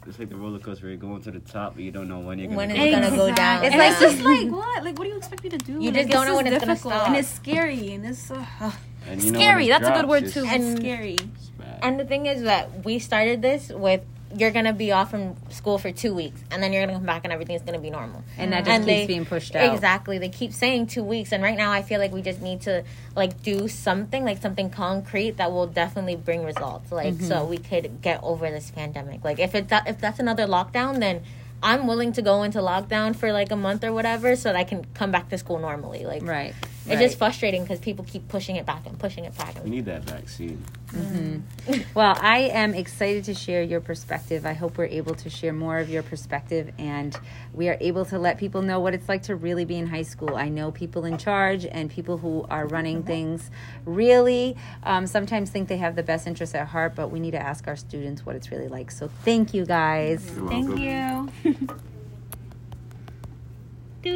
It's 0.08 0.20
like 0.20 0.30
the 0.30 0.36
roller 0.36 0.60
coaster. 0.60 0.88
You're 0.88 0.98
going 0.98 1.22
to 1.24 1.32
the 1.32 1.40
top, 1.40 1.74
but 1.76 1.84
you 1.84 1.92
don't 1.92 2.08
know 2.08 2.20
when 2.20 2.38
you're 2.38 2.48
gonna 2.48 2.58
when 2.58 2.70
go 2.70 2.76
it's 2.76 2.92
down. 2.92 3.02
gonna 3.02 3.16
go 3.18 3.34
down. 3.36 3.64
It's 3.66 3.74
and 3.74 3.80
like- 3.80 3.92
it's 3.92 4.00
just 4.02 4.22
like 4.22 4.52
what? 4.52 4.84
Like 4.84 4.98
what 5.00 5.06
do 5.06 5.10
you 5.12 5.18
expect 5.18 5.44
me 5.44 5.50
to 5.50 5.58
do? 5.58 5.74
You 5.74 5.80
Like, 5.92 5.94
just 5.96 6.10
don't 6.10 6.26
know 6.28 6.34
it's 6.38 6.44
when 6.44 6.54
it's 6.54 6.60
gonna 6.64 6.74
difficult, 6.74 6.94
stop. 6.94 7.08
and 7.08 7.16
it's 7.18 7.28
scary, 7.30 7.92
and 7.94 8.06
it's 8.06 8.30
uh, 8.32 8.72
And 9.10 9.24
you 9.24 9.32
know 9.32 9.40
scary. 9.40 9.66
it 9.66 9.70
That's 9.70 9.88
a 9.88 9.92
good 10.02 10.08
word 10.10 10.28
too. 10.32 10.46
And- 10.46 10.78
scary. 10.78 11.18
And 11.82 12.00
the 12.00 12.06
thing 12.06 12.26
is 12.28 12.44
that 12.44 12.86
we 12.86 13.00
started 13.00 13.42
this 13.42 13.70
with 13.70 14.02
you're 14.38 14.52
gonna 14.52 14.74
be 14.74 14.92
off 14.92 15.12
from 15.12 15.36
school 15.50 15.78
for 15.78 15.92
two 15.92 16.14
weeks, 16.14 16.40
and 16.52 16.62
then 16.62 16.74
you're 16.74 16.86
gonna 16.86 16.98
come 16.98 17.06
back, 17.06 17.22
and 17.24 17.32
everything's 17.32 17.62
gonna 17.62 17.80
be 17.80 17.90
normal. 17.90 18.24
And 18.38 18.52
that 18.54 18.60
just 18.66 18.70
And 18.70 18.84
keeps 18.86 19.00
they- 19.02 19.08
being 19.08 19.26
pushed 19.26 19.56
out. 19.56 19.74
Exactly. 19.74 20.18
They 20.18 20.30
keep 20.30 20.52
saying 20.54 20.88
two 20.88 21.04
weeks, 21.04 21.32
and 21.32 21.42
right 21.42 21.58
now 21.58 21.72
I 21.72 21.82
feel 21.82 22.00
like 22.00 22.12
we 22.12 22.22
just 22.22 22.42
need 22.42 22.62
to 22.62 22.84
like 23.16 23.42
do 23.44 23.68
something, 23.68 24.26
like 24.26 24.42
something 24.42 24.70
concrete 24.70 25.38
that 25.38 25.52
will 25.52 25.68
definitely 25.68 26.16
bring 26.16 26.44
results. 26.44 26.92
Like 26.92 27.14
Mm-hmm. 27.16 27.26
so 27.28 27.46
we 27.46 27.58
could 27.58 28.02
get 28.02 28.20
over 28.24 28.50
this 28.52 28.72
pandemic. 28.72 29.24
Like 29.24 29.40
if 29.40 29.56
it's 29.56 29.72
if 29.86 30.00
that's 30.00 30.20
another 30.20 30.46
lockdown, 30.48 31.00
then 31.00 31.22
I'm 31.64 31.88
willing 31.88 32.12
to 32.14 32.22
go 32.22 32.44
into 32.44 32.60
lockdown 32.60 33.16
for 33.16 33.32
like 33.32 33.52
a 33.52 33.56
month 33.56 33.84
or 33.84 33.94
whatever, 33.94 34.36
so 34.36 34.50
that 34.50 34.56
I 34.58 34.64
can 34.66 34.86
come 34.94 35.12
back 35.12 35.30
to 35.30 35.38
school 35.38 35.60
normally. 35.60 36.06
Like 36.06 36.24
Right. 36.24 36.54
It's 36.86 36.94
right. 36.94 37.00
just 37.00 37.18
frustrating 37.18 37.64
because 37.64 37.80
people 37.80 38.06
keep 38.06 38.28
pushing 38.28 38.58
it 38.58 38.66
back 38.66 38.86
and 38.86 38.98
pushing 39.00 39.26
it 39.26 39.36
back. 39.36 39.64
We 39.64 39.72
need 39.72 39.86
that 39.86 40.04
vaccine. 40.04 40.64
Well, 41.94 42.16
I 42.22 42.50
am 42.54 42.74
excited 42.74 43.24
to 43.26 43.34
share 43.34 43.64
your 43.64 43.82
perspective. 43.82 44.46
I 44.46 44.54
hope 44.54 44.78
we're 44.78 44.86
able 44.86 45.16
to 45.16 45.30
share 45.30 45.52
more 45.52 45.80
of 45.80 45.90
your 45.90 46.04
perspective 46.04 46.72
and 46.78 47.18
we 47.54 47.70
are 47.70 47.78
able 47.82 48.06
to 48.06 48.20
let 48.20 48.38
people 48.38 48.62
know 48.62 48.80
what 48.80 48.94
it's 48.94 49.10
like 49.10 49.24
to 49.24 49.36
really 49.36 49.66
be 49.66 49.78
in 49.78 49.88
high 49.88 50.04
school. 50.04 50.36
I 50.36 50.50
know 50.50 50.72
people 50.72 51.06
in 51.06 51.18
charge 51.18 51.66
and 51.66 51.90
people 51.90 52.18
who 52.18 52.46
are 52.50 52.68
running 52.68 53.04
things 53.04 53.50
really 53.86 54.56
um, 54.84 55.08
sometimes 55.08 55.50
think 55.50 55.68
they 55.70 55.78
have 55.78 55.96
the 55.96 56.04
best 56.04 56.28
interests 56.28 56.54
at 56.54 56.68
heart, 56.68 56.96
but 56.96 57.10
we 57.10 57.20
need 57.20 57.32
to 57.32 57.42
ask 57.42 57.68
our 57.68 57.76
students 57.76 58.26
what 58.26 58.36
it's 58.36 58.52
really 58.52 58.68
like. 58.68 58.92
So 58.92 59.10
thank 59.24 59.54
you 59.54 59.66
guys. 59.66 60.24
You're 60.36 60.50
Thank 60.50 60.80
you. 60.80 61.76